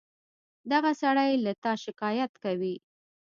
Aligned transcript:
دغه 0.71 0.91
سړى 1.01 1.29
له 1.45 1.51
تا 1.63 1.73
شکايت 1.83 2.31
کوي. 2.43 2.75